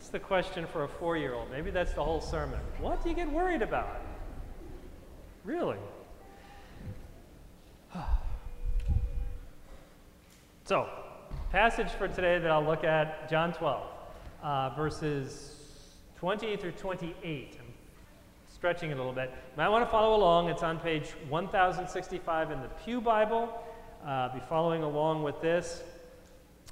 That's 0.00 0.08
the 0.08 0.18
question 0.18 0.66
for 0.66 0.84
a 0.84 0.88
four 0.88 1.18
year 1.18 1.34
old. 1.34 1.50
Maybe 1.50 1.70
that's 1.70 1.92
the 1.92 2.02
whole 2.02 2.22
sermon. 2.22 2.58
What 2.78 3.02
do 3.02 3.10
you 3.10 3.14
get 3.14 3.30
worried 3.30 3.60
about? 3.60 4.00
Really? 5.44 5.76
so, 10.64 10.88
passage 11.52 11.90
for 11.90 12.08
today 12.08 12.38
that 12.38 12.50
I'll 12.50 12.64
look 12.64 12.82
at 12.82 13.28
John 13.28 13.52
12, 13.52 13.86
uh, 14.42 14.70
verses 14.70 15.56
20 16.16 16.56
through 16.56 16.72
28. 16.72 17.58
I'm 17.60 17.66
stretching 18.50 18.90
it 18.90 18.94
a 18.94 18.96
little 18.96 19.12
bit. 19.12 19.28
You 19.28 19.58
might 19.58 19.68
want 19.68 19.84
to 19.84 19.90
follow 19.90 20.16
along. 20.16 20.48
It's 20.48 20.62
on 20.62 20.78
page 20.78 21.10
1065 21.28 22.50
in 22.50 22.62
the 22.62 22.68
Pew 22.86 23.02
Bible. 23.02 23.52
Uh, 24.06 24.32
be 24.32 24.40
following 24.48 24.82
along 24.82 25.24
with 25.24 25.42
this. 25.42 25.82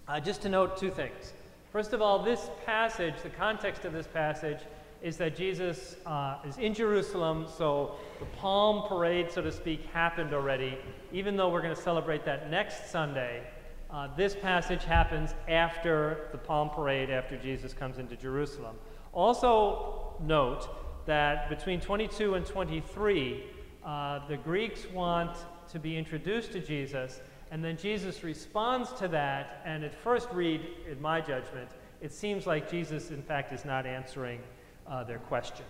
Uh, 0.09 0.19
just 0.19 0.41
to 0.41 0.49
note 0.49 0.79
two 0.79 0.91
things. 0.91 1.35
First 1.79 1.93
of 1.93 2.03
all, 2.03 2.25
this 2.25 2.51
passage, 2.67 3.15
the 3.23 3.31
context 3.31 3.85
of 3.85 3.93
this 3.93 4.09
passage, 4.09 4.59
is 5.01 5.17
that 5.19 5.37
Jesus 5.37 5.95
uh, 6.07 6.39
is 6.45 6.59
in 6.59 6.75
Jerusalem, 6.75 7.47
so 7.47 7.95
the 8.19 8.27
Palm 8.37 8.89
Parade, 8.89 9.31
so 9.31 9.43
to 9.43 9.53
speak, 9.53 9.87
happened 9.93 10.35
already. 10.35 10.77
Even 11.13 11.37
though 11.37 11.49
we're 11.51 11.63
going 11.63 11.77
to 11.77 11.81
celebrate 11.81 12.25
that 12.25 12.51
next 12.51 12.91
Sunday, 12.91 13.45
uh, 13.93 14.09
this 14.17 14.35
passage 14.35 14.83
happens 14.83 15.37
after 15.47 16.27
the 16.33 16.39
Palm 16.39 16.69
Parade, 16.69 17.11
after 17.11 17.37
Jesus 17.37 17.73
comes 17.73 17.99
into 17.99 18.17
Jerusalem. 18.17 18.75
Also, 19.13 20.17
note 20.21 20.69
that 21.07 21.49
between 21.49 21.81
22 21.81 22.35
and 22.35 22.45
23, 22.45 23.45
uh, 23.85 24.27
the 24.27 24.37
Greeks 24.39 24.91
want 24.93 25.37
to 25.71 25.79
be 25.79 25.97
introduced 25.97 26.51
to 26.51 26.61
Jesus, 26.61 27.21
and 27.51 27.65
then 27.65 27.77
Jesus 27.77 28.23
responds 28.23 28.93
to 28.95 29.09
that. 29.09 29.63
And 29.65 29.85
at 29.85 29.95
first 29.95 30.29
read, 30.33 30.61
in 30.91 31.01
my 31.01 31.21
judgment, 31.21 31.71
it 32.01 32.13
seems 32.13 32.47
like 32.47 32.71
Jesus, 32.71 33.11
in 33.11 33.23
fact, 33.23 33.53
is 33.53 33.65
not 33.65 33.87
answering 33.87 34.41
uh, 34.87 35.05
their 35.05 35.19
question. 35.19 35.65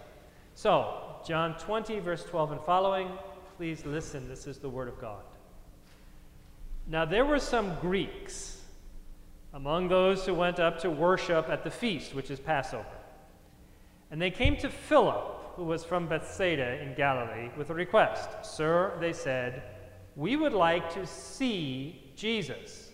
So, 0.54 1.16
John 1.26 1.56
20, 1.58 2.00
verse 2.00 2.24
12 2.24 2.52
and 2.52 2.60
following, 2.62 3.10
please 3.56 3.84
listen. 3.86 4.28
This 4.28 4.46
is 4.46 4.58
the 4.58 4.68
Word 4.68 4.88
of 4.88 5.00
God. 5.00 5.22
Now, 6.88 7.04
there 7.04 7.24
were 7.24 7.38
some 7.38 7.76
Greeks 7.80 8.62
among 9.54 9.88
those 9.88 10.26
who 10.26 10.34
went 10.34 10.58
up 10.58 10.78
to 10.80 10.90
worship 10.90 11.48
at 11.48 11.64
the 11.64 11.70
feast, 11.70 12.14
which 12.14 12.30
is 12.30 12.40
Passover. 12.40 12.84
And 14.10 14.20
they 14.20 14.30
came 14.30 14.56
to 14.56 14.68
Philip, 14.68 15.52
who 15.56 15.64
was 15.64 15.84
from 15.84 16.08
Bethsaida 16.08 16.80
in 16.82 16.94
Galilee, 16.94 17.50
with 17.56 17.70
a 17.70 17.74
request. 17.74 18.28
Sir, 18.42 18.96
they 19.00 19.12
said, 19.12 19.62
we 20.18 20.34
would 20.34 20.52
like 20.52 20.92
to 20.92 21.06
see 21.06 22.10
Jesus. 22.16 22.90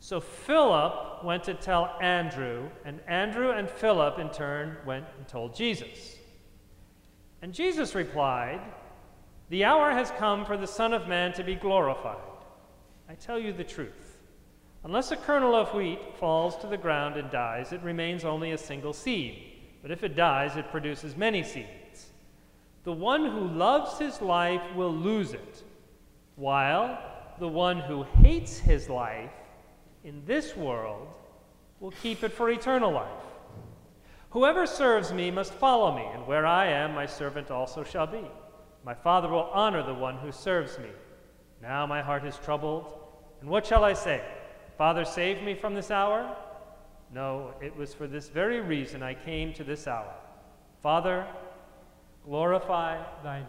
So 0.00 0.20
Philip 0.20 1.24
went 1.24 1.42
to 1.44 1.54
tell 1.54 1.96
Andrew, 2.02 2.68
and 2.84 3.00
Andrew 3.08 3.52
and 3.52 3.68
Philip 3.70 4.18
in 4.18 4.28
turn 4.28 4.76
went 4.84 5.06
and 5.16 5.26
told 5.26 5.56
Jesus. 5.56 6.16
And 7.40 7.54
Jesus 7.54 7.94
replied, 7.94 8.60
The 9.48 9.64
hour 9.64 9.92
has 9.92 10.10
come 10.18 10.44
for 10.44 10.58
the 10.58 10.66
Son 10.66 10.92
of 10.92 11.08
Man 11.08 11.32
to 11.32 11.42
be 11.42 11.54
glorified. 11.54 12.18
I 13.08 13.14
tell 13.14 13.38
you 13.38 13.54
the 13.54 13.64
truth. 13.64 14.18
Unless 14.84 15.10
a 15.10 15.16
kernel 15.16 15.54
of 15.54 15.72
wheat 15.72 16.00
falls 16.20 16.54
to 16.58 16.66
the 16.66 16.76
ground 16.76 17.16
and 17.16 17.30
dies, 17.30 17.72
it 17.72 17.82
remains 17.82 18.26
only 18.26 18.52
a 18.52 18.58
single 18.58 18.92
seed. 18.92 19.42
But 19.80 19.90
if 19.90 20.04
it 20.04 20.14
dies, 20.14 20.58
it 20.58 20.70
produces 20.70 21.16
many 21.16 21.42
seeds. 21.42 22.10
The 22.84 22.92
one 22.92 23.24
who 23.24 23.48
loves 23.48 23.98
his 23.98 24.20
life 24.20 24.62
will 24.76 24.92
lose 24.92 25.32
it 25.32 25.64
while 26.38 26.96
the 27.40 27.48
one 27.48 27.80
who 27.80 28.04
hates 28.22 28.58
his 28.58 28.88
life 28.88 29.30
in 30.04 30.22
this 30.24 30.56
world 30.56 31.08
will 31.80 31.90
keep 31.90 32.22
it 32.22 32.32
for 32.32 32.48
eternal 32.48 32.92
life. 32.92 33.08
Whoever 34.30 34.64
serves 34.66 35.12
me 35.12 35.30
must 35.30 35.52
follow 35.52 35.96
me, 35.96 36.04
and 36.14 36.26
where 36.26 36.46
I 36.46 36.66
am, 36.66 36.94
my 36.94 37.06
servant 37.06 37.50
also 37.50 37.82
shall 37.82 38.06
be. 38.06 38.24
My 38.84 38.94
Father 38.94 39.28
will 39.28 39.50
honor 39.52 39.82
the 39.82 39.94
one 39.94 40.16
who 40.18 40.30
serves 40.30 40.78
me. 40.78 40.90
Now 41.60 41.86
my 41.86 42.02
heart 42.02 42.24
is 42.24 42.36
troubled, 42.36 42.86
and 43.40 43.50
what 43.50 43.66
shall 43.66 43.84
I 43.84 43.94
say? 43.94 44.22
Father, 44.76 45.04
save 45.04 45.42
me 45.42 45.54
from 45.54 45.74
this 45.74 45.90
hour? 45.90 46.36
No, 47.12 47.54
it 47.60 47.74
was 47.74 47.94
for 47.94 48.06
this 48.06 48.28
very 48.28 48.60
reason 48.60 49.02
I 49.02 49.14
came 49.14 49.52
to 49.54 49.64
this 49.64 49.88
hour. 49.88 50.12
Father, 50.82 51.26
glorify 52.24 53.02
thy 53.24 53.38
name. 53.38 53.48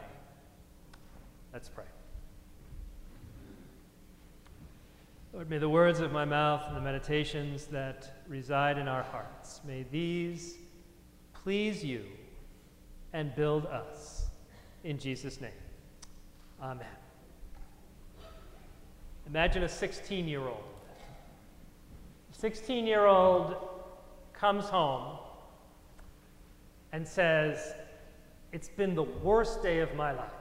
Let's 1.53 1.69
pray. 1.69 1.85
Lord, 5.31 5.47
may 5.50 5.59
the 5.59 5.69
words 5.69 6.00
of 6.00 6.12
my 6.12 6.25
mouth 6.25 6.63
and 6.67 6.75
the 6.75 6.81
meditations 6.81 7.66
that 7.67 8.23
reside 8.28 8.79
in 8.79 8.88
our 8.88 9.03
hearts, 9.03 9.62
may 9.66 9.84
these 9.91 10.57
please 11.34 11.84
you 11.84 12.03
and 13.13 13.35
build 13.35 13.67
us. 13.67 14.28
In 14.84 14.97
Jesus' 14.97 15.40
name. 15.40 15.51
Amen. 16.62 16.88
Imagine 19.28 19.63
a 19.63 19.69
16 19.69 20.28
year 20.28 20.41
old. 20.41 20.63
A 22.31 22.35
16 22.35 22.88
year 22.88 23.06
old 23.06 23.56
comes 24.34 24.66
home 24.66 25.19
and 26.91 27.07
says, 27.07 27.73
It's 28.51 28.69
been 28.69 28.96
the 28.96 29.03
worst 29.03 29.61
day 29.61 29.79
of 29.79 29.94
my 29.94 30.11
life. 30.11 30.39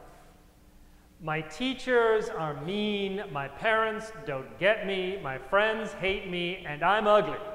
My 1.20 1.40
teachers 1.40 2.28
are 2.28 2.62
mean, 2.62 3.24
my 3.32 3.48
parents 3.48 4.12
don't 4.24 4.56
get 4.60 4.86
me, 4.86 5.18
my 5.20 5.36
friends 5.36 5.92
hate 5.94 6.30
me, 6.30 6.64
and 6.66 6.82
I'm 6.82 7.06
ugly. 7.06 7.38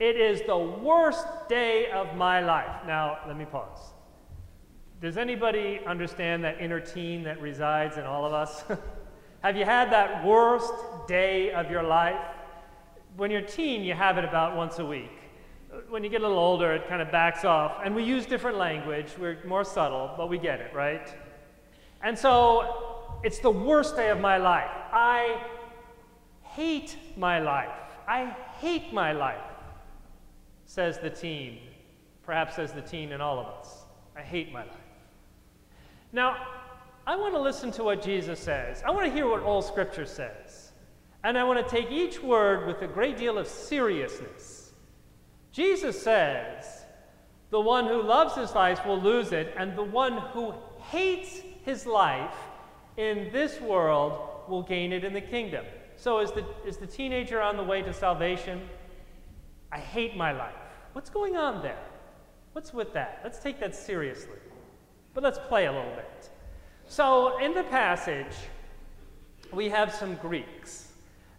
It 0.00 0.16
is 0.16 0.42
the 0.42 0.58
worst 0.58 1.24
day 1.48 1.88
of 1.92 2.16
my 2.16 2.40
life. 2.40 2.84
Now, 2.84 3.18
let 3.28 3.38
me 3.38 3.44
pause. 3.44 3.94
Does 5.00 5.16
anybody 5.16 5.80
understand 5.86 6.42
that 6.42 6.60
inner 6.60 6.80
teen 6.80 7.22
that 7.22 7.40
resides 7.40 7.96
in 7.96 8.04
all 8.04 8.24
of 8.24 8.32
us? 8.32 8.64
have 9.42 9.56
you 9.56 9.64
had 9.64 9.92
that 9.92 10.24
worst 10.24 10.72
day 11.06 11.52
of 11.52 11.70
your 11.70 11.84
life? 11.84 12.20
When 13.16 13.30
you're 13.30 13.40
teen, 13.40 13.84
you 13.84 13.94
have 13.94 14.18
it 14.18 14.24
about 14.24 14.56
once 14.56 14.80
a 14.80 14.84
week. 14.84 15.12
When 15.88 16.02
you 16.02 16.10
get 16.10 16.22
a 16.22 16.26
little 16.26 16.42
older, 16.42 16.72
it 16.72 16.88
kind 16.88 17.00
of 17.00 17.12
backs 17.12 17.44
off. 17.44 17.80
And 17.84 17.94
we 17.94 18.02
use 18.02 18.26
different 18.26 18.58
language, 18.58 19.12
we're 19.18 19.38
more 19.46 19.64
subtle, 19.64 20.12
but 20.16 20.28
we 20.28 20.38
get 20.38 20.60
it, 20.60 20.74
right? 20.74 21.08
And 22.04 22.16
so 22.16 23.18
it's 23.24 23.38
the 23.38 23.50
worst 23.50 23.96
day 23.96 24.10
of 24.10 24.20
my 24.20 24.36
life. 24.36 24.70
I 24.92 25.42
hate 26.42 26.96
my 27.16 27.40
life. 27.40 27.70
I 28.06 28.26
hate 28.60 28.92
my 28.92 29.12
life, 29.12 29.40
says 30.66 30.98
the 30.98 31.08
teen. 31.08 31.58
Perhaps 32.22 32.56
says 32.56 32.72
the 32.72 32.82
teen 32.82 33.10
in 33.10 33.22
all 33.22 33.38
of 33.40 33.46
us. 33.46 33.84
I 34.14 34.20
hate 34.20 34.52
my 34.52 34.60
life. 34.60 34.76
Now, 36.12 36.36
I 37.06 37.16
want 37.16 37.34
to 37.34 37.40
listen 37.40 37.70
to 37.72 37.84
what 37.84 38.02
Jesus 38.02 38.38
says. 38.38 38.82
I 38.86 38.90
want 38.90 39.06
to 39.06 39.12
hear 39.12 39.26
what 39.26 39.42
all 39.42 39.62
Scripture 39.62 40.06
says. 40.06 40.72
And 41.22 41.38
I 41.38 41.44
want 41.44 41.66
to 41.66 41.74
take 41.74 41.90
each 41.90 42.22
word 42.22 42.66
with 42.66 42.82
a 42.82 42.86
great 42.86 43.16
deal 43.16 43.38
of 43.38 43.48
seriousness. 43.48 44.72
Jesus 45.52 46.00
says, 46.00 46.84
The 47.50 47.60
one 47.60 47.86
who 47.86 48.02
loves 48.02 48.34
his 48.34 48.54
life 48.54 48.84
will 48.84 49.00
lose 49.00 49.32
it, 49.32 49.54
and 49.56 49.76
the 49.76 49.82
one 49.82 50.18
who 50.32 50.54
hates 50.90 51.40
his 51.64 51.86
life 51.86 52.34
in 52.96 53.30
this 53.32 53.60
world 53.60 54.48
will 54.48 54.62
gain 54.62 54.92
it 54.92 55.04
in 55.04 55.12
the 55.12 55.20
kingdom. 55.20 55.64
So 55.96 56.18
is 56.20 56.30
the, 56.32 56.44
is 56.66 56.76
the 56.76 56.86
teenager 56.86 57.40
on 57.40 57.56
the 57.56 57.62
way 57.62 57.82
to 57.82 57.92
salvation? 57.92 58.62
I 59.72 59.78
hate 59.78 60.16
my 60.16 60.32
life. 60.32 60.54
What's 60.92 61.10
going 61.10 61.36
on 61.36 61.62
there? 61.62 61.78
What's 62.52 62.72
with 62.72 62.92
that? 62.92 63.20
Let's 63.24 63.38
take 63.38 63.58
that 63.60 63.74
seriously. 63.74 64.38
But 65.14 65.24
let's 65.24 65.38
play 65.48 65.66
a 65.66 65.72
little 65.72 65.94
bit. 65.94 66.30
So 66.86 67.38
in 67.38 67.54
the 67.54 67.64
passage, 67.64 68.36
we 69.52 69.68
have 69.70 69.92
some 69.92 70.16
Greeks. 70.16 70.92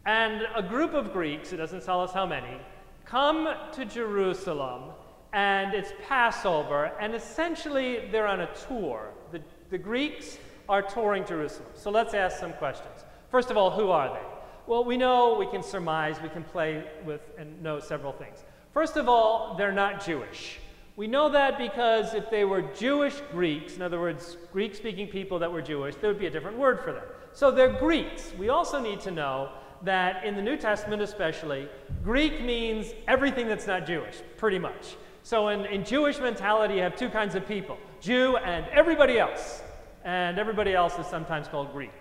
And 0.06 0.48
a 0.56 0.62
group 0.62 0.94
of 0.94 1.14
Greeks, 1.14 1.54
it 1.54 1.58
doesn't 1.58 1.84
tell 1.84 2.02
us 2.02 2.12
how 2.12 2.26
many, 2.26 2.60
come 3.06 3.48
to 3.74 3.86
Jerusalem 3.86 4.92
and 5.34 5.74
it's 5.74 5.92
Passover, 6.08 6.94
and 7.00 7.14
essentially 7.14 8.08
they're 8.10 8.28
on 8.28 8.42
a 8.42 8.50
tour. 8.68 9.10
The 9.34 9.42
the 9.76 9.80
Greeks 9.80 10.38
are 10.70 10.82
touring 10.82 11.26
Jerusalem. 11.26 11.68
So 11.74 11.92
let's 11.92 12.14
ask 12.14 12.40
some 12.40 12.54
questions. 12.54 13.04
First 13.30 13.52
of 13.52 13.58
all, 13.58 13.70
who 13.70 13.90
are 13.90 14.08
they? 14.08 14.26
Well, 14.68 14.86
we 14.86 14.96
know, 14.96 15.36
we 15.38 15.48
can 15.48 15.62
surmise, 15.62 16.16
we 16.22 16.30
can 16.30 16.46
play 16.46 16.86
with 17.04 17.20
and 17.38 17.62
know 17.62 17.82
several 17.82 18.14
things. 18.14 18.38
First 18.74 18.96
of 18.96 19.10
all, 19.10 19.56
they're 19.58 19.74
not 19.74 20.06
Jewish. 20.06 20.60
We 20.96 21.08
know 21.08 21.28
that 21.28 21.58
because 21.58 22.14
if 22.14 22.30
they 22.30 22.46
were 22.46 22.62
Jewish 22.74 23.16
Greeks, 23.34 23.76
in 23.76 23.82
other 23.82 24.00
words, 24.00 24.38
Greek 24.54 24.76
speaking 24.76 25.10
people 25.10 25.40
that 25.40 25.52
were 25.52 25.62
Jewish, 25.62 25.96
there 25.96 26.10
would 26.10 26.20
be 26.20 26.28
a 26.28 26.32
different 26.32 26.58
word 26.58 26.80
for 26.80 26.94
them. 26.94 27.04
So 27.34 27.52
they're 27.52 27.74
Greeks. 27.74 28.32
We 28.40 28.48
also 28.48 28.80
need 28.80 29.02
to 29.02 29.12
know 29.12 29.50
that 29.84 30.24
in 30.24 30.38
the 30.38 30.42
New 30.42 30.56
Testament, 30.56 31.02
especially, 31.02 31.68
Greek 32.02 32.42
means 32.42 32.94
everything 33.10 33.50
that's 33.50 33.68
not 33.68 33.86
Jewish, 33.86 34.22
pretty 34.38 34.58
much. 34.58 34.96
So 35.24 35.50
in, 35.50 35.66
in 35.66 35.84
Jewish 35.84 36.18
mentality, 36.20 36.76
you 36.76 36.82
have 36.82 36.96
two 36.96 37.10
kinds 37.10 37.36
of 37.36 37.46
people 37.46 37.78
Jew 38.00 38.38
and 38.38 38.66
everybody 38.68 39.20
else. 39.20 39.64
And 40.06 40.40
everybody 40.40 40.74
else 40.74 40.98
is 40.98 41.08
sometimes 41.08 41.50
called 41.50 41.74
Greek. 41.74 41.92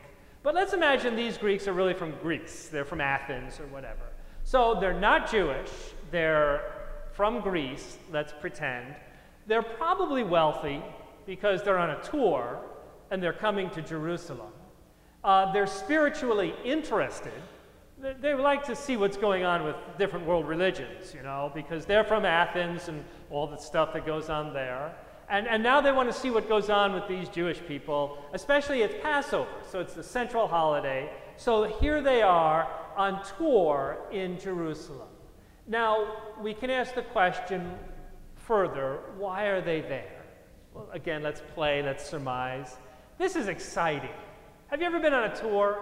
But 0.44 0.54
let's 0.54 0.74
imagine 0.74 1.16
these 1.16 1.36
Greeks 1.36 1.66
are 1.66 1.72
really 1.72 1.94
from 1.94 2.12
Greece. 2.22 2.68
They're 2.68 2.84
from 2.84 3.00
Athens 3.00 3.58
or 3.58 3.66
whatever. 3.66 4.04
So 4.44 4.76
they're 4.78 4.92
not 4.92 5.28
Jewish. 5.28 5.70
They're 6.12 6.62
from 7.14 7.40
Greece, 7.40 7.98
let's 8.12 8.32
pretend. 8.40 8.94
They're 9.46 9.62
probably 9.62 10.24
wealthy 10.24 10.82
because 11.26 11.62
they're 11.62 11.78
on 11.78 11.90
a 11.90 12.02
tour 12.02 12.58
and 13.10 13.22
they're 13.22 13.32
coming 13.32 13.70
to 13.70 13.82
Jerusalem. 13.82 14.52
Uh, 15.22 15.52
they're 15.52 15.66
spiritually 15.66 16.54
interested. 16.64 17.32
They, 17.98 18.14
they 18.20 18.34
like 18.34 18.64
to 18.64 18.74
see 18.74 18.96
what's 18.96 19.16
going 19.16 19.44
on 19.44 19.64
with 19.64 19.76
different 19.96 20.26
world 20.26 20.48
religions, 20.48 21.14
you 21.14 21.22
know, 21.22 21.52
because 21.54 21.86
they're 21.86 22.04
from 22.04 22.24
Athens 22.24 22.88
and 22.88 23.04
all 23.30 23.46
the 23.46 23.56
stuff 23.56 23.92
that 23.92 24.04
goes 24.04 24.28
on 24.28 24.52
there. 24.52 24.92
And, 25.34 25.48
and 25.48 25.64
now 25.64 25.81
they 25.81 25.90
want 25.90 26.08
to 26.12 26.16
see 26.16 26.31
what 26.31 26.48
goes 26.48 26.70
on 26.70 26.92
with 26.92 27.08
these 27.08 27.28
Jewish 27.28 27.58
people, 27.66 28.19
especially 28.34 28.82
it's 28.82 28.94
Passover, 29.02 29.50
so 29.69 29.81
it's 29.81 29.92
the 29.94 30.02
central 30.04 30.46
holiday. 30.46 31.10
So 31.36 31.64
here 31.64 32.00
they 32.00 32.22
are 32.22 32.69
on 32.96 33.20
tour 33.36 33.98
in 34.12 34.38
Jerusalem. 34.38 35.08
Now, 35.66 36.19
we 36.40 36.54
can 36.54 36.70
ask 36.70 36.94
the 36.94 37.02
question 37.02 37.69
further 38.36 39.00
why 39.19 39.46
are 39.46 39.60
they 39.60 39.81
there? 39.81 40.22
Well, 40.72 40.88
again, 40.92 41.25
let's 41.25 41.42
play, 41.52 41.82
let's 41.82 42.08
surmise. 42.08 42.76
This 43.19 43.34
is 43.34 43.48
exciting. 43.48 44.14
Have 44.69 44.80
you 44.80 44.87
ever 44.87 45.00
been 45.00 45.14
on 45.14 45.25
a 45.25 45.34
tour? 45.34 45.80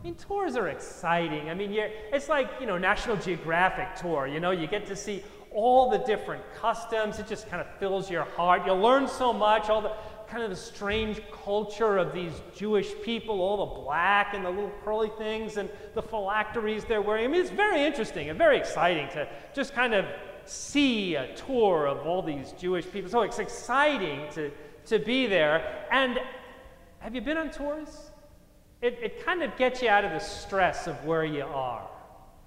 I 0.00 0.02
mean, 0.02 0.16
tours 0.16 0.56
are 0.56 0.66
exciting. 0.66 1.48
I 1.48 1.54
mean, 1.54 1.76
it's 1.76 2.28
like, 2.28 2.50
you 2.58 2.66
know, 2.66 2.76
National 2.76 3.16
Geographic 3.16 3.94
tour. 3.94 4.26
You 4.26 4.40
know, 4.40 4.50
you 4.50 4.66
get 4.66 4.84
to 4.86 4.96
see 4.96 5.22
all 5.54 5.90
the 5.90 5.98
different 5.98 6.42
customs. 6.54 7.18
It 7.18 7.26
just 7.26 7.48
kind 7.48 7.60
of 7.60 7.68
fills 7.78 8.10
your 8.10 8.24
heart. 8.24 8.66
You 8.66 8.72
learn 8.72 9.08
so 9.08 9.32
much, 9.32 9.68
all 9.68 9.80
the 9.80 9.92
kind 10.28 10.44
of 10.44 10.50
the 10.50 10.56
strange 10.56 11.20
culture 11.44 11.98
of 11.98 12.12
these 12.12 12.32
Jewish 12.54 12.92
people, 13.02 13.40
all 13.40 13.66
the 13.66 13.80
black 13.82 14.32
and 14.32 14.44
the 14.44 14.50
little 14.50 14.72
curly 14.84 15.10
things 15.18 15.56
and 15.56 15.68
the 15.94 16.02
phylacteries 16.02 16.84
they're 16.84 17.02
wearing. 17.02 17.24
I 17.24 17.28
mean, 17.28 17.40
it's 17.40 17.50
very 17.50 17.82
interesting 17.82 18.30
and 18.30 18.38
very 18.38 18.56
exciting 18.56 19.08
to 19.08 19.28
just 19.52 19.74
kind 19.74 19.92
of 19.92 20.06
see 20.44 21.16
a 21.16 21.34
tour 21.34 21.86
of 21.86 22.06
all 22.06 22.22
these 22.22 22.52
Jewish 22.52 22.88
people. 22.90 23.10
So 23.10 23.22
it's 23.22 23.40
exciting 23.40 24.28
to, 24.32 24.52
to 24.86 24.98
be 25.00 25.26
there. 25.26 25.86
And 25.90 26.20
have 27.00 27.14
you 27.14 27.20
been 27.20 27.36
on 27.36 27.50
tours? 27.50 28.10
It, 28.82 28.98
it 29.02 29.24
kind 29.24 29.42
of 29.42 29.56
gets 29.56 29.82
you 29.82 29.88
out 29.88 30.04
of 30.04 30.12
the 30.12 30.20
stress 30.20 30.86
of 30.86 31.04
where 31.04 31.24
you 31.24 31.44
are. 31.44 31.88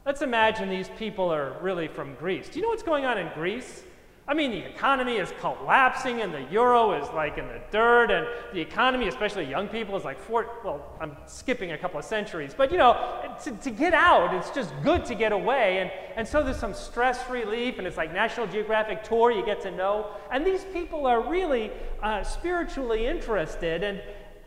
Let's 0.05 0.21
imagine 0.21 0.67
these 0.67 0.89
people 0.99 1.31
are 1.31 1.55
really 1.61 1.87
from 1.87 2.15
Greece. 2.15 2.49
Do 2.49 2.59
you 2.59 2.63
know 2.63 2.69
what's 2.69 2.83
going 2.83 3.05
on 3.05 3.17
in 3.17 3.29
Greece? 3.33 3.83
I 4.27 4.33
mean, 4.33 4.51
the 4.51 4.65
economy 4.65 5.15
is 5.15 5.33
collapsing 5.39 6.21
and 6.21 6.33
the 6.33 6.43
euro 6.51 6.91
is 7.01 7.07
like 7.13 7.37
in 7.37 7.47
the 7.47 7.61
dirt, 7.71 8.11
and 8.11 8.27
the 8.53 8.59
economy, 8.59 9.07
especially 9.07 9.45
young 9.45 9.69
people, 9.69 9.95
is 9.95 10.03
like 10.03 10.19
four. 10.19 10.49
Well, 10.63 10.85
I'm 10.99 11.15
skipping 11.25 11.71
a 11.71 11.77
couple 11.77 11.99
of 11.99 12.05
centuries, 12.05 12.53
but 12.53 12.69
you 12.69 12.77
know, 12.77 13.33
to, 13.43 13.51
to 13.51 13.69
get 13.69 13.93
out, 13.93 14.33
it's 14.33 14.49
just 14.49 14.73
good 14.83 15.05
to 15.05 15.15
get 15.15 15.31
away. 15.31 15.79
And, 15.79 15.91
and 16.17 16.27
so 16.27 16.43
there's 16.43 16.59
some 16.59 16.73
stress 16.73 17.29
relief, 17.29 17.77
and 17.77 17.87
it's 17.87 17.97
like 17.97 18.13
National 18.13 18.45
Geographic 18.45 19.03
tour, 19.03 19.31
you 19.31 19.45
get 19.45 19.61
to 19.61 19.71
know. 19.71 20.07
And 20.31 20.45
these 20.45 20.65
people 20.73 21.05
are 21.05 21.21
really 21.21 21.71
uh, 22.01 22.23
spiritually 22.23 23.07
interested. 23.07 23.83
And, 23.83 24.01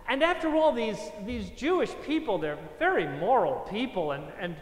and 0.06 0.22
after 0.22 0.54
all, 0.54 0.72
these, 0.72 0.98
these 1.24 1.48
Jewish 1.50 1.92
people, 2.04 2.36
they're 2.36 2.58
very 2.78 3.06
moral 3.06 3.60
people, 3.70 4.12
and, 4.12 4.24
and 4.38 4.56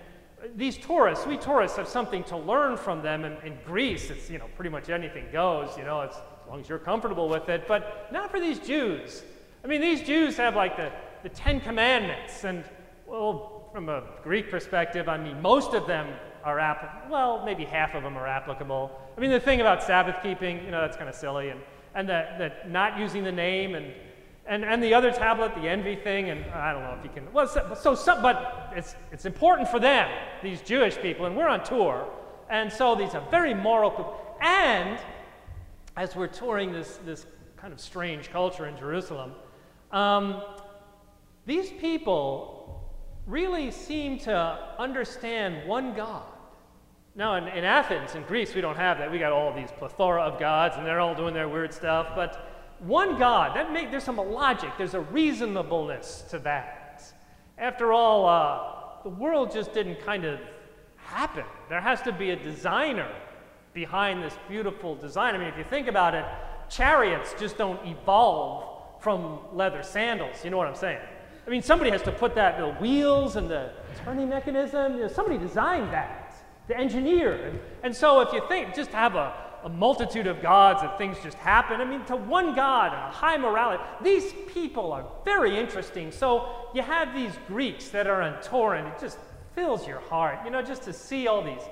these 0.56 0.76
tourists, 0.76 1.26
we 1.26 1.36
tourists 1.36 1.76
have 1.76 1.88
something 1.88 2.24
to 2.24 2.36
learn 2.36 2.76
from 2.76 3.02
them. 3.02 3.24
In, 3.24 3.36
in 3.44 3.58
Greece, 3.64 4.10
it's, 4.10 4.30
you 4.30 4.38
know, 4.38 4.46
pretty 4.56 4.70
much 4.70 4.90
anything 4.90 5.26
goes, 5.32 5.76
you 5.76 5.84
know, 5.84 6.00
as 6.00 6.14
long 6.48 6.60
as 6.60 6.68
you're 6.68 6.78
comfortable 6.78 7.28
with 7.28 7.48
it. 7.48 7.66
But 7.66 8.08
not 8.12 8.30
for 8.30 8.40
these 8.40 8.58
Jews. 8.58 9.22
I 9.62 9.66
mean, 9.66 9.80
these 9.80 10.02
Jews 10.02 10.36
have 10.36 10.56
like 10.56 10.76
the, 10.76 10.92
the 11.22 11.28
Ten 11.28 11.60
Commandments. 11.60 12.44
And, 12.44 12.64
well, 13.06 13.68
from 13.72 13.88
a 13.88 14.02
Greek 14.22 14.50
perspective, 14.50 15.08
I 15.08 15.18
mean, 15.18 15.40
most 15.40 15.74
of 15.74 15.86
them 15.86 16.08
are 16.44 16.58
applicable. 16.58 17.10
Well, 17.10 17.44
maybe 17.44 17.64
half 17.64 17.94
of 17.94 18.02
them 18.02 18.16
are 18.16 18.26
applicable. 18.26 18.90
I 19.16 19.20
mean, 19.20 19.30
the 19.30 19.40
thing 19.40 19.60
about 19.60 19.82
Sabbath 19.82 20.16
keeping, 20.22 20.62
you 20.64 20.70
know, 20.70 20.80
that's 20.80 20.96
kind 20.96 21.08
of 21.08 21.14
silly. 21.14 21.48
And, 21.48 21.60
and 21.94 22.08
that, 22.08 22.38
that 22.38 22.70
not 22.70 22.98
using 22.98 23.24
the 23.24 23.32
name 23.32 23.74
and 23.74 23.92
and, 24.46 24.64
and 24.64 24.82
the 24.82 24.92
other 24.92 25.10
tablet, 25.10 25.54
the 25.54 25.68
envy 25.68 25.96
thing, 25.96 26.30
and 26.30 26.44
I 26.52 26.72
don't 26.72 26.82
know 26.82 26.96
if 26.98 27.04
you 27.04 27.10
can. 27.10 27.32
Well, 27.32 27.46
so, 27.46 27.76
so 27.80 27.94
some, 27.94 28.20
but 28.20 28.72
it's, 28.76 28.94
it's 29.10 29.24
important 29.24 29.68
for 29.68 29.80
them, 29.80 30.08
these 30.42 30.60
Jewish 30.60 30.98
people, 30.98 31.26
and 31.26 31.36
we're 31.36 31.48
on 31.48 31.64
tour. 31.64 32.06
And 32.50 32.70
so 32.70 32.94
these 32.94 33.14
are 33.14 33.22
very 33.30 33.54
moral 33.54 33.90
people. 33.90 34.20
And 34.42 34.98
as 35.96 36.14
we're 36.14 36.26
touring 36.26 36.72
this, 36.72 36.98
this 37.06 37.26
kind 37.56 37.72
of 37.72 37.80
strange 37.80 38.30
culture 38.30 38.66
in 38.66 38.76
Jerusalem, 38.76 39.32
um, 39.92 40.42
these 41.46 41.70
people 41.70 42.84
really 43.26 43.70
seem 43.70 44.18
to 44.18 44.58
understand 44.78 45.66
one 45.66 45.94
God. 45.94 46.26
Now, 47.14 47.36
in, 47.36 47.48
in 47.48 47.64
Athens, 47.64 48.14
in 48.14 48.22
Greece, 48.24 48.54
we 48.54 48.60
don't 48.60 48.76
have 48.76 48.98
that. 48.98 49.10
We 49.10 49.18
got 49.18 49.32
all 49.32 49.54
these 49.54 49.70
plethora 49.70 50.20
of 50.22 50.38
gods, 50.38 50.76
and 50.76 50.84
they're 50.84 51.00
all 51.00 51.14
doing 51.14 51.32
their 51.32 51.48
weird 51.48 51.72
stuff. 51.72 52.08
But 52.14 52.53
one 52.80 53.18
God, 53.18 53.56
that 53.56 53.72
make, 53.72 53.90
there's 53.90 54.04
some 54.04 54.16
logic, 54.16 54.70
there's 54.78 54.94
a 54.94 55.00
reasonableness 55.00 56.24
to 56.30 56.38
that. 56.40 57.12
After 57.58 57.92
all, 57.92 58.26
uh, 58.26 59.02
the 59.02 59.10
world 59.10 59.52
just 59.52 59.72
didn't 59.72 60.00
kind 60.04 60.24
of 60.24 60.40
happen. 60.96 61.44
There 61.68 61.80
has 61.80 62.02
to 62.02 62.12
be 62.12 62.30
a 62.30 62.36
designer 62.36 63.10
behind 63.72 64.22
this 64.22 64.34
beautiful 64.48 64.94
design. 64.94 65.34
I 65.34 65.38
mean, 65.38 65.48
if 65.48 65.58
you 65.58 65.64
think 65.64 65.88
about 65.88 66.14
it, 66.14 66.24
chariots 66.68 67.34
just 67.38 67.58
don't 67.58 67.84
evolve 67.86 69.02
from 69.02 69.40
leather 69.52 69.82
sandals. 69.82 70.44
You 70.44 70.50
know 70.50 70.56
what 70.56 70.66
I'm 70.66 70.74
saying? 70.74 71.00
I 71.46 71.50
mean, 71.50 71.62
somebody 71.62 71.90
has 71.90 72.02
to 72.02 72.12
put 72.12 72.34
that, 72.36 72.58
the 72.58 72.72
wheels 72.80 73.36
and 73.36 73.50
the 73.50 73.70
turning 74.04 74.30
mechanism, 74.30 74.94
you 74.94 75.00
know, 75.00 75.08
somebody 75.08 75.36
designed 75.36 75.92
that, 75.92 76.34
the 76.68 76.76
engineer. 76.76 77.48
And, 77.48 77.60
and 77.82 77.94
so 77.94 78.20
if 78.20 78.32
you 78.32 78.42
think, 78.48 78.74
just 78.74 78.90
have 78.90 79.14
a, 79.14 79.34
a 79.64 79.68
multitude 79.68 80.26
of 80.26 80.42
gods 80.42 80.82
and 80.82 80.92
things 80.98 81.16
just 81.22 81.38
happen. 81.38 81.80
I 81.80 81.86
mean, 81.86 82.04
to 82.04 82.16
one 82.16 82.54
God 82.54 82.92
and 82.92 83.00
a 83.00 83.10
high 83.10 83.38
morality. 83.38 83.82
These 84.02 84.34
people 84.52 84.92
are 84.92 85.06
very 85.24 85.58
interesting. 85.58 86.12
So 86.12 86.68
you 86.74 86.82
have 86.82 87.14
these 87.14 87.32
Greeks 87.48 87.88
that 87.88 88.06
are 88.06 88.20
on 88.20 88.42
tour, 88.42 88.74
and 88.74 88.86
it 88.86 88.98
just 89.00 89.18
fills 89.54 89.86
your 89.86 90.00
heart, 90.00 90.40
you 90.44 90.50
know, 90.50 90.60
just 90.60 90.82
to 90.82 90.92
see 90.92 91.28
all 91.28 91.42
these 91.42 91.62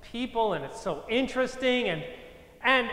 people, 0.00 0.52
and 0.52 0.64
it's 0.64 0.80
so 0.80 1.04
interesting. 1.08 1.88
And 1.88 2.04
and 2.62 2.88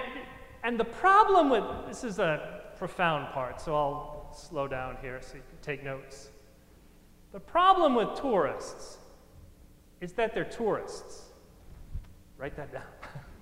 and 0.63 0.79
the 0.79 0.85
problem 0.85 1.49
with 1.49 1.63
this 1.87 2.03
is 2.03 2.17
a 2.17 2.61
profound 2.77 3.31
part, 3.33 3.61
so 3.61 3.75
I'll 3.75 4.35
slow 4.35 4.67
down 4.67 4.97
here 5.01 5.19
so 5.21 5.35
you 5.35 5.43
can 5.49 5.59
take 5.61 5.83
notes. 5.83 6.29
The 7.31 7.39
problem 7.39 7.93
with 7.93 8.19
tourists 8.19 8.97
is 10.01 10.13
that 10.13 10.33
they're 10.33 10.45
tourists. 10.45 11.25
Write 12.37 12.55
that 12.55 12.71
down. 12.71 12.83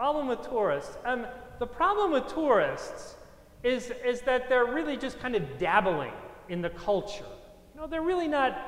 problem 0.00 0.28
with 0.28 0.40
tourists. 0.48 0.96
Um, 1.04 1.26
the 1.58 1.66
problem 1.66 2.10
with 2.10 2.26
tourists 2.32 3.16
is, 3.62 3.92
is 4.02 4.22
that 4.22 4.48
they're 4.48 4.64
really 4.64 4.96
just 4.96 5.20
kind 5.20 5.34
of 5.34 5.58
dabbling 5.58 6.14
in 6.48 6.62
the 6.62 6.70
culture. 6.70 7.26
You 7.74 7.82
know, 7.82 7.86
they're 7.86 8.00
really 8.00 8.26
not, 8.26 8.58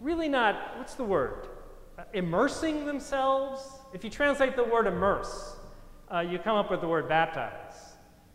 really 0.00 0.28
not, 0.28 0.76
what's 0.76 0.94
the 0.94 1.04
word? 1.04 1.46
Uh, 1.96 2.02
immersing 2.14 2.84
themselves. 2.84 3.62
If 3.94 4.02
you 4.02 4.10
translate 4.10 4.56
the 4.56 4.64
word 4.64 4.88
immerse, 4.88 5.54
uh, 6.12 6.18
you 6.18 6.40
come 6.40 6.56
up 6.56 6.68
with 6.68 6.80
the 6.80 6.88
word 6.88 7.08
baptize. 7.08 7.76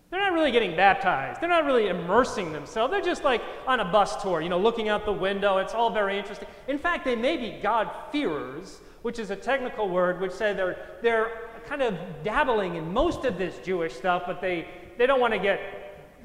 They're 0.10 0.22
not 0.22 0.31
really 0.31 0.53
getting 0.53 0.74
baptized. 0.77 1.41
They're 1.41 1.50
not 1.50 1.65
really 1.65 1.89
immersing 1.89 2.53
themselves. 2.53 2.91
They're 2.91 3.01
just 3.01 3.25
like 3.25 3.41
on 3.67 3.81
a 3.81 3.91
bus 3.91 4.24
tour, 4.24 4.39
you 4.39 4.48
know, 4.48 4.57
looking 4.57 4.88
out 4.88 5.03
the 5.03 5.12
window. 5.12 5.57
It's 5.57 5.74
all 5.74 5.89
very 5.89 6.17
interesting. 6.17 6.48
In 6.69 6.77
fact, 6.77 7.03
they 7.03 7.17
may 7.17 7.36
be 7.36 7.60
God-fearers, 7.62 8.79
which 9.01 9.19
is 9.19 9.31
a 9.31 9.36
technical 9.36 9.89
word 9.89 10.22
which 10.22 10.31
say 10.31 10.53
they're, 10.53 10.77
they're 11.01 11.51
kind 11.67 11.81
of 11.81 11.98
dabbling 12.24 12.75
in 12.75 12.93
most 12.93 13.25
of 13.25 13.38
this 13.38 13.57
Jewish 13.60 13.93
stuff, 13.93 14.24
but 14.25 14.41
they, 14.41 14.67
they 14.98 15.05
don't 15.05 15.19
want 15.19 15.34
to 15.34 15.39
get 15.39 15.60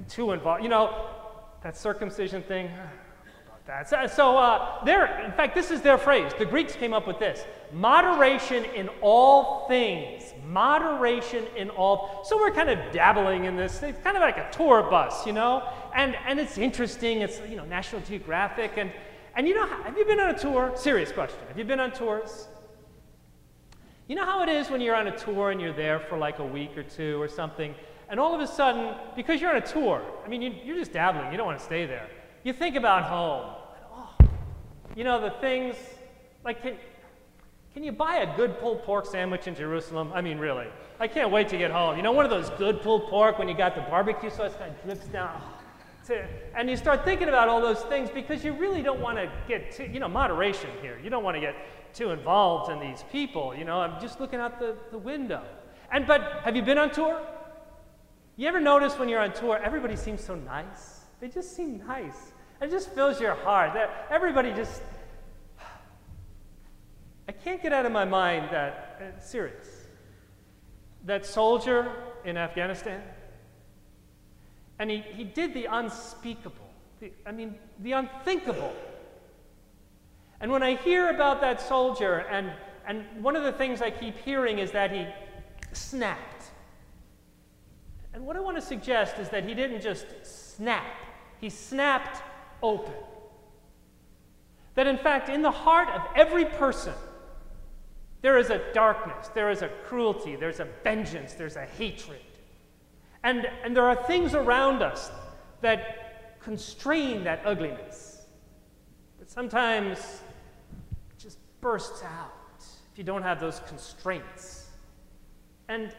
too 0.09 0.33
involved. 0.33 0.63
You 0.63 0.69
know, 0.69 1.09
that 1.63 1.77
circumcision 1.77 2.43
thing. 2.43 2.71
So, 3.87 4.05
so 4.09 4.37
uh, 4.37 4.81
in 4.85 5.31
fact, 5.33 5.55
this 5.55 5.71
is 5.71 5.81
their 5.81 5.97
phrase. 5.97 6.33
The 6.37 6.45
Greeks 6.45 6.75
came 6.75 6.93
up 6.93 7.07
with 7.07 7.21
this 7.21 7.45
moderation 7.73 8.65
in 8.65 8.89
all 9.01 9.69
things. 9.69 10.35
Moderation 10.47 11.47
in 11.57 11.71
all. 11.71 12.25
So 12.25 12.37
we're 12.37 12.51
kind 12.51 12.69
of 12.69 12.79
dabbling 12.93 13.45
in 13.45 13.57
this. 13.57 13.81
It's 13.83 14.03
kind 14.03 14.17
of 14.17 14.23
like 14.23 14.39
a 14.39 14.49
tour 14.51 14.83
bus, 14.83 15.25
you 15.27 15.33
know? 15.33 15.69
And, 15.95 16.17
and 16.27 16.41
it's 16.41 16.59
interesting. 16.59 17.21
It's, 17.21 17.41
you 17.49 17.57
know, 17.57 17.65
National 17.65 18.01
Geographic. 18.03 18.73
And, 18.77 18.91
and 19.37 19.47
you 19.47 19.55
know, 19.55 19.67
have 19.67 19.97
you 19.97 20.05
been 20.05 20.19
on 20.19 20.35
a 20.35 20.39
tour? 20.39 20.73
Serious 20.75 21.13
question. 21.13 21.39
Have 21.49 21.59
you 21.59 21.65
been 21.65 21.81
on 21.81 21.93
tours? 21.93 22.49
You 24.11 24.17
know 24.17 24.25
how 24.25 24.43
it 24.43 24.49
is 24.49 24.69
when 24.71 24.81
you're 24.81 24.97
on 24.97 25.07
a 25.07 25.17
tour 25.17 25.53
and 25.53 25.61
you're 25.61 25.73
there 25.73 26.01
for 26.01 26.19
like 26.19 26.41
a 26.41 26.45
week 26.45 26.77
or 26.77 26.83
two 26.83 27.23
or 27.23 27.29
something, 27.29 27.77
and 28.09 28.19
all 28.19 28.35
of 28.35 28.41
a 28.41 28.47
sudden, 28.49 28.97
because 29.15 29.41
you're 29.41 29.51
on 29.51 29.63
a 29.63 29.65
tour, 29.65 30.03
I 30.25 30.29
mean, 30.29 30.43
you, 30.43 30.75
are 30.75 30.77
just 30.77 30.93
dabbling, 30.93 31.31
you 31.31 31.37
don't 31.37 31.47
want 31.47 31.61
to 31.61 31.65
stay 31.65 31.87
there. 31.87 32.09
You 32.43 32.53
think 32.53 32.75
about 32.75 33.05
home. 33.05 33.55
Oh, 33.95 34.11
you 34.97 35.05
know, 35.05 35.21
the 35.21 35.31
things, 35.41 35.77
like, 36.45 36.61
can, 36.61 36.75
can 37.73 37.85
you 37.85 37.93
buy 37.93 38.17
a 38.17 38.37
good 38.37 38.59
pulled 38.59 38.83
pork 38.83 39.07
sandwich 39.07 39.47
in 39.47 39.55
Jerusalem? 39.55 40.11
I 40.13 40.23
mean, 40.23 40.39
really. 40.39 40.67
I 40.99 41.07
can't 41.07 41.31
wait 41.31 41.49
to 41.51 41.57
get 41.57 41.71
home. 41.71 41.97
You 41.97 42.03
know, 42.03 42.11
one 42.11 42.25
of 42.25 42.33
those 42.33 42.51
good 42.59 42.83
pulled 42.83 43.05
pork 43.05 43.39
when 43.39 43.47
you 43.47 43.57
got 43.57 43.77
the 43.77 43.83
barbecue 43.83 44.31
sauce 44.31 44.57
kind 44.59 44.73
of 44.73 44.83
drips 44.83 45.07
down. 45.07 45.41
To, 46.07 46.27
and 46.57 46.71
you 46.71 46.77
start 46.77 47.05
thinking 47.05 47.29
about 47.29 47.49
all 47.49 47.61
those 47.61 47.83
things 47.83 48.09
because 48.11 48.45
you 48.45 48.53
really 48.55 48.83
don't 48.83 49.01
want 49.01 49.19
to 49.19 49.31
get 49.47 49.73
too, 49.73 49.85
you 49.85 50.01
know, 50.01 50.09
moderation 50.09 50.71
here. 50.81 50.99
You 51.03 51.11
don't 51.11 51.23
want 51.23 51.37
to 51.37 51.41
get 51.41 51.55
too 51.95 52.11
involved 52.11 52.71
in 52.71 52.81
these 52.81 53.05
people. 53.13 53.55
You 53.55 53.65
know, 53.65 53.81
I'm 53.81 54.01
just 54.01 54.21
looking 54.21 54.41
out 54.41 54.59
the, 54.59 54.77
the 54.91 54.99
window. 54.99 55.43
And 55.93 56.07
but 56.07 56.41
have 56.45 56.57
you 56.57 56.63
been 56.63 56.79
on 56.79 56.91
tour? 56.91 57.21
You 58.37 58.49
ever 58.49 58.61
notice 58.61 58.99
when 58.99 59.09
you're 59.09 59.21
on 59.21 59.33
tour, 59.35 59.59
everybody 59.63 59.97
seems 59.97 60.25
so 60.25 60.35
nice? 60.35 61.01
They 61.21 61.29
just 61.29 61.55
seem 61.55 61.79
nice. 61.87 62.33
It 62.63 62.71
just 62.71 62.91
fills 62.91 63.21
your 63.21 63.35
heart. 63.35 63.75
That 63.75 64.07
everybody 64.11 64.53
just. 64.53 64.83
I 67.29 67.33
can't 67.33 67.63
get 67.63 67.73
out 67.73 67.87
of 67.87 67.93
my 67.93 68.05
mind 68.05 68.49
that, 68.51 69.01
uh, 69.01 69.21
serious, 69.21 69.87
that 71.05 71.25
soldier 71.25 71.93
in 72.25 72.37
Afghanistan, 72.37 73.03
and 74.81 74.91
he, 74.91 75.05
he 75.13 75.25
did 75.25 75.53
the 75.53 75.67
unspeakable, 75.67 76.67
the, 77.01 77.13
I 77.27 77.33
mean, 77.33 77.55
the 77.81 77.93
unthinkable. 77.93 78.75
And 80.41 80.51
when 80.51 80.63
I 80.63 80.77
hear 80.77 81.11
about 81.11 81.43
that 81.43 81.61
soldier, 81.61 82.25
and, 82.31 82.51
and 82.87 83.05
one 83.23 83.37
of 83.37 83.45
the 83.45 83.53
things 83.53 83.83
I 83.83 83.91
keep 83.91 84.17
hearing 84.17 84.59
is 84.59 84.71
that 84.71 84.91
he 84.91 85.07
snapped. 85.73 86.47
And 88.15 88.25
what 88.25 88.37
I 88.37 88.41
want 88.41 88.57
to 88.57 88.63
suggest 88.63 89.19
is 89.19 89.29
that 89.29 89.45
he 89.45 89.53
didn't 89.53 89.83
just 89.83 90.07
snap, 90.23 90.97
he 91.43 91.51
snapped 91.51 92.23
open. 92.63 92.95
That 94.77 94.87
in 94.87 94.97
fact, 94.97 95.29
in 95.29 95.43
the 95.43 95.51
heart 95.51 95.91
of 95.91 96.01
every 96.17 96.47
person, 96.47 96.95
there 98.23 98.39
is 98.39 98.49
a 98.49 98.63
darkness, 98.73 99.29
there 99.35 99.51
is 99.51 99.61
a 99.61 99.69
cruelty, 99.85 100.37
there's 100.37 100.61
a 100.61 100.69
vengeance, 100.83 101.35
there's 101.35 101.57
a 101.57 101.67
hatred. 101.67 102.21
And, 103.23 103.47
and 103.65 103.77
there 103.77 103.85
are 103.85 103.97
things 104.05 104.35
around 104.35 104.83
us 104.83 105.11
that 105.61 106.41
constrain 106.41 107.25
that 107.25 107.43
ugliness. 107.45 108.23
But 109.19 109.31
sometimes 109.31 110.23
just 111.19 111.39
bursts 111.61 112.03
out 112.03 112.33
if 112.93 112.99
you 112.99 113.05
don't 113.05 113.23
have 113.23 113.41
those 113.41 113.61
constraints. 113.69 114.69
And, 115.69 115.95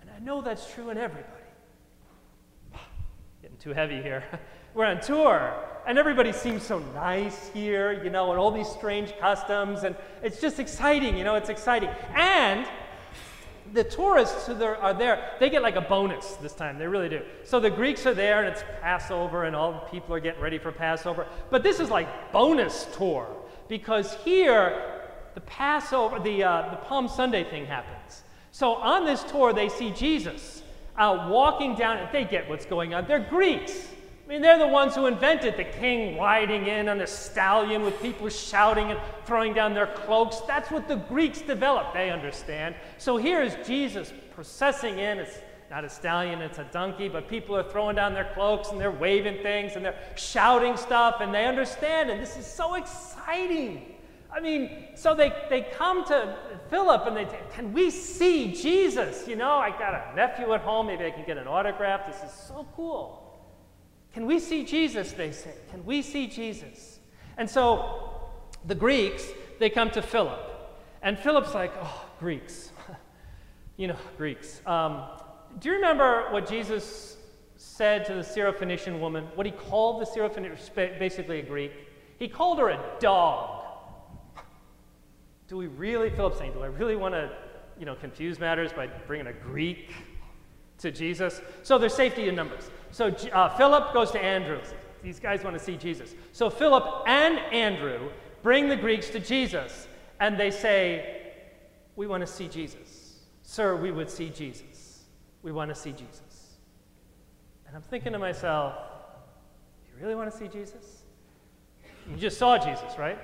and 0.00 0.10
I 0.14 0.18
know 0.20 0.40
that's 0.42 0.72
true 0.72 0.90
in 0.90 0.98
everybody. 0.98 1.26
Getting 3.42 3.56
too 3.56 3.72
heavy 3.72 4.02
here. 4.02 4.22
We're 4.74 4.86
on 4.86 5.00
tour, 5.00 5.52
and 5.84 5.98
everybody 5.98 6.30
seems 6.32 6.62
so 6.62 6.78
nice 6.94 7.50
here, 7.52 8.04
you 8.04 8.10
know, 8.10 8.30
and 8.30 8.38
all 8.38 8.52
these 8.52 8.68
strange 8.68 9.12
customs, 9.18 9.82
and 9.82 9.96
it's 10.22 10.40
just 10.40 10.60
exciting, 10.60 11.16
you 11.16 11.24
know, 11.24 11.34
it's 11.34 11.48
exciting. 11.48 11.90
And 12.14 12.68
the 13.72 13.84
tourists 13.84 14.46
who 14.46 14.62
are 14.62 14.94
there, 14.94 15.32
they 15.38 15.50
get 15.50 15.62
like 15.62 15.76
a 15.76 15.80
bonus 15.80 16.32
this 16.42 16.52
time. 16.52 16.78
They 16.78 16.86
really 16.86 17.08
do. 17.08 17.22
So 17.44 17.60
the 17.60 17.70
Greeks 17.70 18.06
are 18.06 18.14
there, 18.14 18.40
and 18.40 18.48
it's 18.48 18.64
Passover, 18.80 19.44
and 19.44 19.54
all 19.54 19.72
the 19.72 19.78
people 19.90 20.14
are 20.14 20.20
getting 20.20 20.40
ready 20.40 20.58
for 20.58 20.72
Passover. 20.72 21.26
But 21.50 21.62
this 21.62 21.80
is 21.80 21.90
like 21.90 22.32
bonus 22.32 22.86
tour 22.96 23.28
because 23.68 24.14
here 24.24 25.00
the 25.34 25.40
Passover, 25.42 26.18
the 26.18 26.42
uh, 26.42 26.70
the 26.70 26.76
Palm 26.76 27.08
Sunday 27.08 27.44
thing 27.44 27.66
happens. 27.66 28.22
So 28.50 28.74
on 28.74 29.04
this 29.04 29.22
tour, 29.24 29.52
they 29.52 29.68
see 29.68 29.90
Jesus 29.90 30.62
uh, 30.96 31.28
walking 31.30 31.76
down, 31.76 31.98
and 31.98 32.08
they 32.12 32.24
get 32.24 32.48
what's 32.48 32.66
going 32.66 32.94
on. 32.94 33.06
They're 33.06 33.20
Greeks. 33.20 33.89
I 34.30 34.32
mean, 34.32 34.42
they're 34.42 34.60
the 34.60 34.68
ones 34.68 34.94
who 34.94 35.06
invented 35.06 35.56
the 35.56 35.64
king 35.64 36.16
riding 36.16 36.68
in 36.68 36.88
on 36.88 37.00
a 37.00 37.06
stallion 37.08 37.82
with 37.82 38.00
people 38.00 38.28
shouting 38.28 38.92
and 38.92 39.00
throwing 39.24 39.52
down 39.52 39.74
their 39.74 39.88
cloaks. 39.88 40.38
That's 40.46 40.70
what 40.70 40.86
the 40.86 40.94
Greeks 40.94 41.40
developed, 41.42 41.94
they 41.94 42.10
understand. 42.10 42.76
So 42.96 43.16
here 43.16 43.42
is 43.42 43.56
Jesus 43.66 44.12
processing 44.32 45.00
in. 45.00 45.18
It's 45.18 45.36
not 45.68 45.84
a 45.84 45.88
stallion, 45.88 46.42
it's 46.42 46.58
a 46.58 46.64
donkey, 46.70 47.08
but 47.08 47.26
people 47.26 47.56
are 47.56 47.68
throwing 47.68 47.96
down 47.96 48.14
their 48.14 48.30
cloaks 48.32 48.68
and 48.68 48.80
they're 48.80 48.92
waving 48.92 49.42
things 49.42 49.72
and 49.74 49.84
they're 49.84 49.98
shouting 50.14 50.76
stuff 50.76 51.16
and 51.20 51.34
they 51.34 51.46
understand. 51.46 52.08
And 52.08 52.22
this 52.22 52.36
is 52.36 52.46
so 52.46 52.76
exciting. 52.76 53.96
I 54.32 54.38
mean, 54.38 54.90
so 54.94 55.12
they, 55.12 55.32
they 55.48 55.62
come 55.62 56.04
to 56.04 56.36
Philip 56.68 57.04
and 57.04 57.16
they 57.16 57.24
say, 57.24 57.40
Can 57.50 57.72
we 57.72 57.90
see 57.90 58.54
Jesus? 58.54 59.26
You 59.26 59.34
know, 59.34 59.56
I 59.56 59.70
got 59.70 59.92
a 59.92 60.14
nephew 60.14 60.54
at 60.54 60.60
home, 60.60 60.86
maybe 60.86 61.04
I 61.04 61.10
can 61.10 61.24
get 61.26 61.36
an 61.36 61.48
autograph. 61.48 62.06
This 62.06 62.22
is 62.22 62.38
so 62.46 62.64
cool. 62.76 63.26
Can 64.12 64.26
we 64.26 64.38
see 64.38 64.64
Jesus? 64.64 65.12
They 65.12 65.32
say. 65.32 65.54
Can 65.70 65.84
we 65.84 66.02
see 66.02 66.26
Jesus? 66.26 66.98
And 67.36 67.48
so 67.48 68.10
the 68.66 68.74
Greeks, 68.74 69.26
they 69.58 69.70
come 69.70 69.90
to 69.90 70.02
Philip. 70.02 70.40
And 71.02 71.18
Philip's 71.18 71.54
like, 71.54 71.72
oh, 71.80 72.04
Greeks. 72.18 72.72
you 73.76 73.88
know, 73.88 73.96
Greeks. 74.16 74.60
Um, 74.66 75.04
do 75.58 75.68
you 75.68 75.76
remember 75.76 76.30
what 76.30 76.48
Jesus 76.48 77.16
said 77.56 78.04
to 78.06 78.14
the 78.14 78.20
Syrophoenician 78.20 79.00
woman? 79.00 79.24
What 79.34 79.46
he 79.46 79.52
called 79.52 80.02
the 80.02 80.06
Syrophoenician, 80.06 80.98
basically 80.98 81.40
a 81.40 81.42
Greek? 81.42 81.72
He 82.18 82.28
called 82.28 82.58
her 82.58 82.68
a 82.68 82.80
dog. 83.00 83.64
do 85.48 85.56
we 85.56 85.66
really, 85.66 86.10
Philip's 86.10 86.38
saying, 86.38 86.52
do 86.52 86.62
I 86.62 86.66
really 86.66 86.96
want 86.96 87.14
to, 87.14 87.30
you 87.78 87.86
know, 87.86 87.94
confuse 87.94 88.38
matters 88.38 88.72
by 88.72 88.86
bringing 88.86 89.28
a 89.28 89.32
Greek 89.32 89.90
to 90.80 90.90
Jesus? 90.90 91.40
So 91.62 91.78
there's 91.78 91.94
safety 91.94 92.28
in 92.28 92.34
numbers. 92.34 92.70
So 92.90 93.08
uh, 93.32 93.48
Philip 93.56 93.94
goes 93.94 94.10
to 94.12 94.22
Andrew. 94.22 94.60
These 95.02 95.20
guys 95.20 95.42
want 95.44 95.56
to 95.56 95.62
see 95.62 95.76
Jesus. 95.76 96.14
So 96.32 96.50
Philip 96.50 96.84
and 97.06 97.38
Andrew 97.38 98.10
bring 98.42 98.68
the 98.68 98.76
Greeks 98.76 99.08
to 99.10 99.20
Jesus, 99.20 99.88
and 100.18 100.38
they 100.38 100.50
say, 100.50 101.32
We 101.96 102.06
want 102.06 102.22
to 102.22 102.26
see 102.26 102.48
Jesus. 102.48 103.18
Sir, 103.42 103.76
we 103.76 103.90
would 103.90 104.10
see 104.10 104.28
Jesus. 104.28 105.04
We 105.42 105.52
want 105.52 105.70
to 105.70 105.74
see 105.74 105.92
Jesus. 105.92 106.56
And 107.66 107.76
I'm 107.76 107.82
thinking 107.82 108.12
to 108.12 108.18
myself, 108.18 108.74
do 109.84 109.92
You 109.92 110.02
really 110.02 110.14
want 110.14 110.30
to 110.30 110.36
see 110.36 110.48
Jesus? 110.48 111.02
You 112.08 112.16
just 112.16 112.38
saw 112.38 112.58
Jesus, 112.58 112.98
right? 112.98 113.18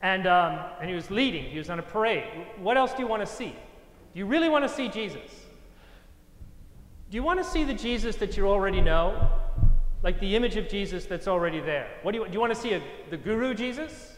And, 0.00 0.26
um, 0.26 0.58
and 0.80 0.88
he 0.88 0.94
was 0.94 1.10
leading, 1.10 1.44
he 1.44 1.58
was 1.58 1.68
on 1.68 1.78
a 1.78 1.82
parade. 1.82 2.24
What 2.58 2.76
else 2.76 2.92
do 2.94 3.02
you 3.02 3.06
want 3.06 3.20
to 3.20 3.26
see? 3.26 3.54
Do 4.12 4.18
you 4.18 4.26
really 4.26 4.48
want 4.48 4.64
to 4.64 4.68
see 4.68 4.88
Jesus? 4.88 5.30
Do 7.10 7.16
you 7.16 7.24
want 7.24 7.42
to 7.42 7.44
see 7.44 7.64
the 7.64 7.74
Jesus 7.74 8.14
that 8.16 8.36
you 8.36 8.48
already 8.48 8.80
know? 8.80 9.28
Like 10.02 10.20
the 10.20 10.36
image 10.36 10.56
of 10.56 10.68
Jesus 10.68 11.06
that's 11.06 11.26
already 11.26 11.60
there. 11.60 11.88
What 12.02 12.12
do 12.12 12.18
you, 12.18 12.26
do 12.26 12.32
you 12.32 12.40
want 12.40 12.54
to 12.54 12.60
see 12.60 12.72
a, 12.72 12.82
the 13.10 13.16
guru 13.16 13.52
Jesus? 13.52 14.16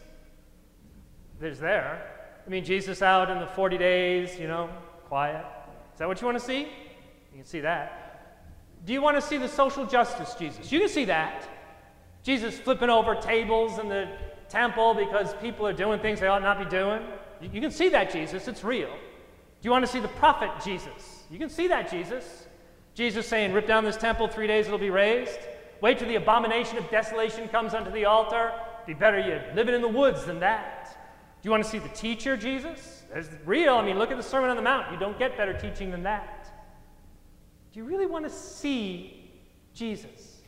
There's 1.39 1.59
there. 1.59 2.07
I 2.45 2.49
mean, 2.49 2.63
Jesus 2.63 3.01
out 3.01 3.29
in 3.29 3.39
the 3.39 3.47
40 3.47 3.77
days, 3.77 4.39
you 4.39 4.47
know, 4.47 4.69
quiet. 5.05 5.43
Is 5.93 5.99
that 5.99 6.07
what 6.07 6.21
you 6.21 6.27
want 6.27 6.39
to 6.39 6.45
see? 6.45 6.59
You 6.61 7.37
can 7.37 7.45
see 7.45 7.61
that. 7.61 8.45
Do 8.85 8.93
you 8.93 9.01
want 9.01 9.17
to 9.17 9.21
see 9.21 9.37
the 9.37 9.49
social 9.49 9.85
justice 9.85 10.35
Jesus? 10.35 10.71
You 10.71 10.79
can 10.79 10.89
see 10.89 11.05
that. 11.05 11.49
Jesus 12.21 12.57
flipping 12.59 12.89
over 12.89 13.15
tables 13.15 13.79
in 13.79 13.89
the 13.89 14.07
temple 14.49 14.93
because 14.93 15.33
people 15.41 15.65
are 15.65 15.73
doing 15.73 15.99
things 15.99 16.19
they 16.19 16.27
ought 16.27 16.43
not 16.43 16.59
be 16.59 16.65
doing. 16.65 17.01
You, 17.41 17.49
you 17.53 17.61
can 17.61 17.71
see 17.71 17.89
that 17.89 18.11
Jesus, 18.11 18.47
it's 18.47 18.63
real. 18.63 18.89
Do 18.89 19.67
you 19.67 19.71
want 19.71 19.85
to 19.85 19.91
see 19.91 19.99
the 19.99 20.09
prophet 20.09 20.51
Jesus? 20.63 21.23
You 21.31 21.39
can 21.39 21.49
see 21.49 21.67
that 21.67 21.89
Jesus. 21.89 22.45
Jesus 22.95 23.27
saying, 23.27 23.53
Rip 23.53 23.67
down 23.67 23.83
this 23.83 23.97
temple, 23.97 24.27
three 24.27 24.47
days 24.47 24.67
it'll 24.67 24.77
be 24.77 24.89
raised. 24.89 25.39
Wait 25.81 25.99
till 25.99 26.07
the 26.07 26.15
abomination 26.15 26.77
of 26.77 26.89
desolation 26.89 27.47
comes 27.49 27.73
unto 27.73 27.91
the 27.91 28.05
altar. 28.05 28.51
Be 28.85 28.93
better 28.93 29.19
you 29.19 29.41
living 29.55 29.75
in 29.75 29.81
the 29.81 29.87
woods 29.87 30.25
than 30.25 30.39
that. 30.39 30.97
Do 31.41 31.47
you 31.47 31.51
want 31.51 31.63
to 31.63 31.69
see 31.69 31.79
the 31.79 31.89
teacher, 31.89 32.37
Jesus? 32.37 33.03
That's 33.13 33.27
real. 33.45 33.75
I 33.75 33.85
mean, 33.85 33.97
look 33.97 34.11
at 34.11 34.17
the 34.17 34.23
Sermon 34.23 34.49
on 34.49 34.55
the 34.55 34.61
Mount. 34.61 34.91
You 34.91 34.97
don't 34.97 35.17
get 35.19 35.35
better 35.35 35.53
teaching 35.53 35.91
than 35.91 36.03
that. 36.03 36.51
Do 37.73 37.79
you 37.79 37.85
really 37.85 38.05
want 38.05 38.23
to 38.25 38.29
see 38.29 39.31
Jesus? 39.73 40.41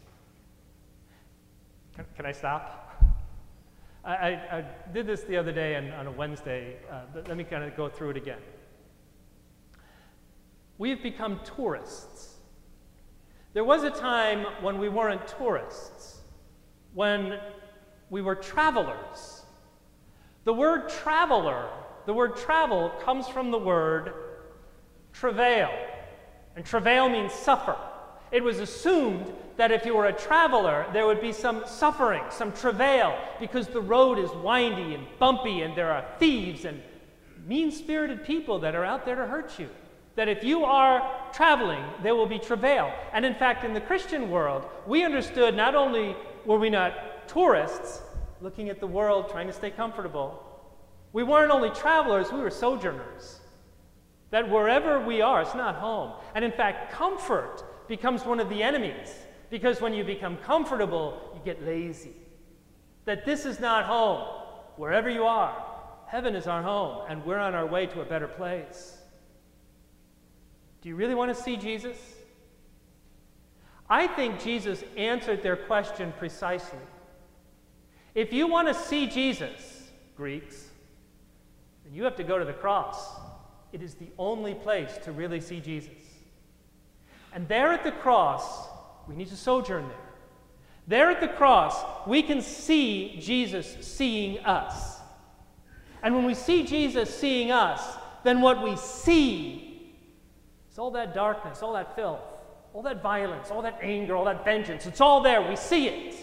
Can, 1.96 2.06
can 2.16 2.26
I 2.26 2.32
stop? 2.32 3.04
I, 4.04 4.14
I, 4.14 4.58
I, 4.58 4.66
did 4.94 5.08
this 5.08 5.24
the 5.24 5.36
other 5.36 5.52
day 5.52 5.76
on, 5.76 5.90
on 5.92 6.08
a 6.08 6.12
Wednesday. 6.12 6.78
Uh, 6.92 7.02
let 7.28 7.36
me 7.36 7.44
kind 7.44 7.64
of 7.64 7.76
go 7.76 7.90
through 7.90 8.12
it 8.12 8.18
again. 8.18 8.40
We've 10.78 11.02
become 11.02 11.40
tourists 11.44 12.35
there 13.56 13.64
was 13.64 13.84
a 13.84 13.90
time 13.90 14.46
when 14.62 14.78
we 14.80 14.90
weren't 14.90 15.26
tourists, 15.30 16.18
when 16.94 17.40
we 18.10 18.22
were 18.22 18.36
travelers. 18.36 19.44
The 20.44 20.52
word 20.52 20.90
traveler, 20.90 21.70
the 22.06 22.14
word 22.14 22.36
travel, 22.36 22.90
comes 23.02 23.30
from 23.30 23.52
the 23.52 23.58
word 23.58 24.14
travail. 25.14 25.70
And 26.58 26.66
travail 26.66 27.08
means 27.08 27.32
suffer. 27.32 27.78
It 28.30 28.44
was 28.44 28.60
assumed 28.60 29.34
that 29.56 29.72
if 29.72 29.86
you 29.86 29.96
were 29.96 30.08
a 30.08 30.14
traveler, 30.14 30.86
there 30.92 31.08
would 31.08 31.22
be 31.22 31.32
some 31.32 31.64
suffering, 31.66 32.24
some 32.32 32.52
travail, 32.52 33.18
because 33.40 33.70
the 33.70 33.80
road 33.80 34.20
is 34.20 34.30
windy 34.32 34.96
and 34.96 35.08
bumpy 35.18 35.62
and 35.62 35.78
there 35.78 35.94
are 35.94 36.06
thieves 36.20 36.66
and 36.66 36.82
mean 37.48 37.72
spirited 37.72 38.26
people 38.26 38.60
that 38.60 38.76
are 38.76 38.84
out 38.84 39.06
there 39.06 39.16
to 39.16 39.26
hurt 39.26 39.58
you 39.58 39.70
that 40.16 40.30
if 40.30 40.44
you 40.44 40.64
are 40.64 41.12
traveling, 41.34 41.84
there 42.02 42.16
will 42.16 42.26
be 42.26 42.40
travail. 42.40 42.94
And 43.14 43.26
in 43.26 43.36
fact, 43.36 43.66
in 43.66 43.74
the 43.74 43.82
Christian 43.82 44.30
world, 44.30 44.66
we 44.88 45.04
understood 45.04 45.56
not 45.56 45.76
only 45.76 46.16
were 46.46 46.58
we 46.58 46.70
not 46.70 47.28
tourists 47.28 48.02
looking 48.42 48.70
at 48.70 48.80
the 48.80 48.88
world 48.88 49.30
trying 49.30 49.48
to 49.48 49.54
stay 49.54 49.72
comfortable, 49.72 50.42
we 51.12 51.24
weren't 51.24 51.52
only 51.52 51.70
travelers, 51.70 52.32
we 52.32 52.40
were 52.40 52.50
sojourners. 52.50 53.40
That 54.32 54.50
wherever 54.50 55.00
we 55.00 55.22
are, 55.22 55.42
it's 55.42 55.56
not 55.56 55.76
home. 55.76 56.14
And 56.34 56.44
in 56.44 56.52
fact, 56.52 56.92
comfort 56.92 57.64
becomes 57.88 58.26
one 58.26 58.40
of 58.40 58.50
the 58.50 58.64
enemies 58.64 59.14
because 59.50 59.82
when 59.82 59.94
you 59.94 60.04
become 60.04 60.38
comfortable, 60.38 61.32
you 61.34 61.42
get 61.46 61.66
lazy. 61.66 62.14
That 63.06 63.26
this 63.26 63.46
is 63.46 63.60
not 63.60 63.86
home. 63.86 64.28
Wherever 64.78 65.10
you 65.10 65.24
are, 65.24 65.64
heaven 66.08 66.36
is 66.36 66.48
our 66.48 66.62
home, 66.62 67.06
and 67.08 67.24
we're 67.26 67.40
on 67.40 67.56
our 67.56 67.66
way 67.66 67.86
to 67.86 68.02
a 68.02 68.06
better 68.06 68.28
place. 68.28 68.98
Do 70.86 70.90
you 70.90 70.96
really 70.96 71.16
want 71.16 71.36
to 71.36 71.44
see 71.44 71.58
Jesus? 71.58 71.98
I 73.90 74.06
think 74.06 74.40
Jesus 74.40 74.84
answered 74.96 75.42
their 75.42 75.56
question 75.56 76.14
precisely. 76.20 76.78
If 78.14 78.32
you 78.32 78.46
want 78.46 78.68
to 78.68 78.76
see 78.76 79.08
Jesus, 79.08 79.90
Greeks, 80.16 80.70
then 81.84 81.96
you 81.96 82.04
have 82.04 82.16
to 82.18 82.24
go 82.24 82.38
to 82.38 82.46
the 82.46 82.54
cross. 82.54 83.16
It 83.74 83.82
is 83.82 83.96
the 83.96 84.10
only 84.20 84.54
place 84.54 85.00
to 85.06 85.12
really 85.12 85.42
see 85.42 85.60
Jesus. 85.60 85.90
And 87.34 87.48
there 87.48 87.72
at 87.72 87.84
the 87.84 87.92
cross, 87.92 88.68
we 89.08 89.16
need 89.16 89.30
to 89.30 89.36
sojourn 89.36 89.88
there. 89.88 89.98
There 90.86 91.10
at 91.10 91.20
the 91.20 91.30
cross, 91.30 91.84
we 92.06 92.22
can 92.22 92.44
see 92.44 93.18
Jesus 93.20 93.76
seeing 93.82 94.38
us. 94.46 95.00
And 96.04 96.14
when 96.14 96.26
we 96.26 96.36
see 96.36 96.64
Jesus 96.64 97.10
seeing 97.12 97.50
us, 97.50 97.82
then 98.24 98.40
what 98.40 98.62
we 98.62 98.76
see 98.76 99.75
is 100.76 100.80
all 100.80 100.92
that 100.92 101.14
darkness, 101.14 101.64
all 101.64 101.72
that 101.72 101.96
filth, 101.96 102.20
all 102.74 102.82
that 102.82 103.02
violence, 103.02 103.50
all 103.50 103.62
that 103.62 103.80
anger, 103.82 104.14
all 104.14 104.26
that 104.26 104.44
vengeance. 104.44 104.86
It's 104.86 105.00
all 105.00 105.22
there. 105.22 105.42
We 105.42 105.56
see 105.56 105.88
it. 105.88 106.18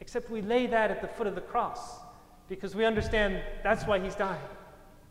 Except 0.00 0.28
we 0.28 0.42
lay 0.42 0.66
that 0.66 0.90
at 0.90 1.00
the 1.00 1.06
foot 1.06 1.28
of 1.28 1.36
the 1.36 1.40
cross 1.40 2.00
because 2.48 2.74
we 2.74 2.84
understand 2.84 3.40
that's 3.62 3.86
why 3.86 4.00
he's 4.00 4.16
dying 4.16 4.40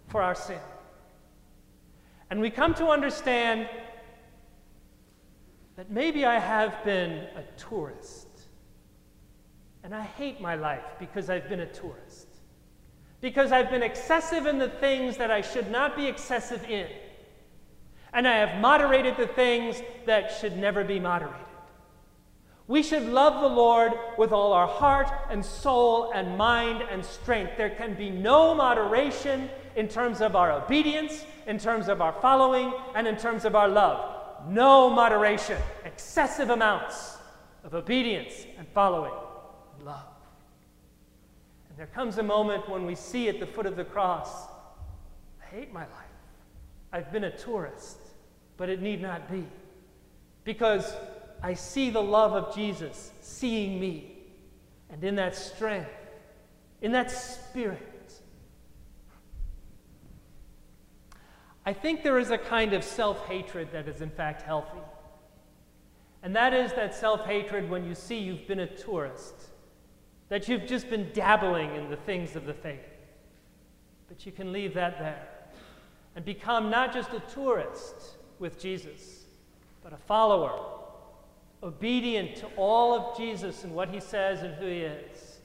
for 0.10 0.22
our 0.22 0.36
sin. 0.36 0.60
And 2.30 2.42
we 2.42 2.50
come 2.50 2.74
to 2.74 2.88
understand 2.88 3.70
that 5.78 5.90
maybe 5.90 6.26
I 6.26 6.38
have 6.38 6.84
been 6.84 7.12
a 7.12 7.44
tourist. 7.56 8.28
And 9.86 9.96
I 9.96 10.02
hate 10.02 10.42
my 10.42 10.56
life 10.56 10.84
because 11.00 11.30
I've 11.30 11.48
been 11.48 11.62
a 11.62 11.72
tourist. 11.72 12.28
Because 13.22 13.54
I've 13.54 13.70
been 13.70 13.84
excessive 13.84 14.48
in 14.48 14.60
the 14.60 14.68
things 14.68 15.16
that 15.16 15.32
I 15.32 15.40
should 15.40 15.72
not 15.72 15.96
be 15.96 16.08
excessive 16.08 16.62
in. 16.70 16.90
And 18.16 18.26
I 18.26 18.38
have 18.38 18.62
moderated 18.62 19.18
the 19.18 19.28
things 19.28 19.82
that 20.06 20.32
should 20.40 20.58
never 20.58 20.86
be 20.86 21.02
moderated. 21.02 21.46
We 22.66 22.82
should 22.82 23.04
love 23.04 23.42
the 23.42 23.56
Lord 23.56 23.92
with 24.18 24.32
all 24.32 24.54
our 24.54 24.68
heart 24.68 25.12
and 25.30 25.46
soul 25.46 26.12
and 26.16 26.38
mind 26.38 26.82
and 26.90 27.06
strength. 27.06 27.58
There 27.58 27.70
can 27.70 27.94
be 27.94 28.10
no 28.10 28.56
moderation 28.56 29.50
in 29.76 29.90
terms 29.90 30.22
of 30.22 30.36
our 30.36 30.52
obedience, 30.52 31.26
in 31.46 31.60
terms 31.60 31.90
of 31.90 32.02
our 32.02 32.14
following, 32.22 32.74
and 32.96 33.06
in 33.06 33.18
terms 33.18 33.44
of 33.44 33.54
our 33.54 33.68
love. 33.68 34.48
No 34.48 34.90
moderation, 34.90 35.62
excessive 35.84 36.50
amounts 36.50 37.18
of 37.66 37.76
obedience 37.76 38.48
and 38.58 38.66
following 38.70 39.14
and 39.76 39.86
love. 39.86 40.08
And 41.70 41.78
there 41.78 41.88
comes 41.88 42.18
a 42.18 42.24
moment 42.24 42.70
when 42.70 42.86
we 42.86 42.96
see 42.96 43.28
at 43.28 43.42
the 43.42 43.46
foot 43.46 43.66
of 43.66 43.76
the 43.76 43.84
cross, 43.84 44.48
I 45.44 45.46
hate 45.54 45.74
my 45.74 45.82
life. 45.82 45.90
I've 46.94 47.12
been 47.12 47.26
a 47.26 47.38
tourist, 47.38 47.98
but 48.58 48.70
it 48.70 48.82
need 48.82 49.02
not 49.02 49.30
be. 49.30 49.46
Because 50.44 50.94
I 51.42 51.54
see 51.54 51.90
the 51.90 52.02
love 52.02 52.34
of 52.34 52.56
Jesus 52.56 53.12
seeing 53.22 53.80
me. 53.80 54.12
And 54.90 55.04
in 55.04 55.16
that 55.16 55.36
strength, 55.36 55.90
in 56.82 56.92
that 56.92 57.12
spirit, 57.12 58.14
I 61.66 61.74
think 61.74 62.04
there 62.04 62.20
is 62.20 62.30
a 62.30 62.38
kind 62.38 62.74
of 62.74 62.84
self 62.84 63.26
hatred 63.26 63.70
that 63.72 63.88
is, 63.88 64.02
in 64.02 64.12
fact, 64.12 64.44
healthy. 64.44 64.78
And 66.22 66.36
that 66.36 66.54
is 66.54 66.72
that 66.74 66.94
self 66.94 67.26
hatred 67.26 67.70
when 67.70 67.86
you 67.86 67.96
see 67.96 68.20
you've 68.20 68.48
been 68.48 68.60
a 68.60 68.68
tourist, 68.68 69.34
that 70.30 70.48
you've 70.48 70.68
just 70.68 70.90
been 70.90 71.10
dabbling 71.14 71.76
in 71.76 71.90
the 71.90 71.98
things 71.98 72.36
of 72.36 72.46
the 72.46 72.54
faith. 72.54 72.80
But 74.08 74.26
you 74.26 74.32
can 74.32 74.52
leave 74.52 74.76
that 74.76 75.00
there 75.00 75.28
and 76.16 76.24
become 76.24 76.70
not 76.70 76.94
just 76.94 77.12
a 77.12 77.20
tourist 77.20 78.16
with 78.40 78.60
Jesus, 78.60 79.26
but 79.84 79.94
a 79.94 79.98
follower 79.98 80.60
obedient 81.64 82.36
to 82.38 82.46
all 82.58 82.94
of 82.94 83.18
Jesus 83.18 83.64
and 83.64 83.74
what 83.74 83.90
he 83.90 84.00
says 84.00 84.44
and 84.44 84.54
who 84.56 84.68
he 84.68 84.82
is, 84.82 85.40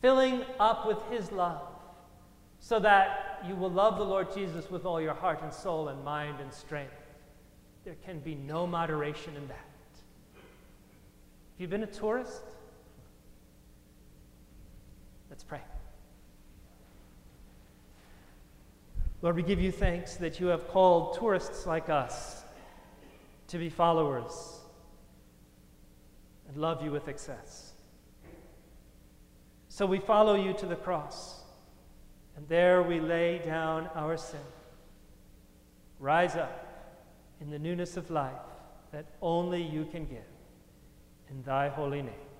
filling 0.00 0.42
up 0.58 0.86
with 0.86 0.98
his 1.10 1.30
love, 1.30 1.62
so 2.58 2.80
that 2.80 3.42
you 3.46 3.54
will 3.54 3.70
love 3.70 3.98
the 3.98 4.04
Lord 4.04 4.34
Jesus 4.34 4.70
with 4.70 4.84
all 4.84 5.00
your 5.00 5.14
heart 5.14 5.42
and 5.42 5.52
soul 5.52 5.88
and 5.88 6.04
mind 6.04 6.40
and 6.40 6.52
strength. 6.52 6.92
There 7.84 7.96
can 8.04 8.18
be 8.18 8.34
no 8.34 8.66
moderation 8.66 9.36
in 9.36 9.46
that. 9.48 9.68
Have 10.34 11.60
you 11.60 11.68
been 11.68 11.82
a 11.82 11.86
tourist? 11.86 12.42
Let's 15.30 15.44
pray. 15.44 15.60
Lord, 19.24 19.36
we 19.36 19.42
give 19.42 19.58
you 19.58 19.72
thanks 19.72 20.16
that 20.16 20.38
you 20.38 20.48
have 20.48 20.68
called 20.68 21.16
tourists 21.16 21.66
like 21.66 21.88
us 21.88 22.44
to 23.48 23.56
be 23.56 23.70
followers 23.70 24.60
and 26.46 26.58
love 26.58 26.84
you 26.84 26.90
with 26.90 27.08
excess. 27.08 27.72
So 29.70 29.86
we 29.86 29.98
follow 29.98 30.34
you 30.34 30.52
to 30.52 30.66
the 30.66 30.76
cross, 30.76 31.40
and 32.36 32.46
there 32.48 32.82
we 32.82 33.00
lay 33.00 33.38
down 33.38 33.88
our 33.94 34.18
sin. 34.18 34.44
Rise 35.98 36.36
up 36.36 37.00
in 37.40 37.48
the 37.48 37.58
newness 37.58 37.96
of 37.96 38.10
life 38.10 38.34
that 38.92 39.06
only 39.22 39.62
you 39.62 39.86
can 39.90 40.04
give. 40.04 40.18
In 41.30 41.42
thy 41.44 41.70
holy 41.70 42.02
name. 42.02 42.33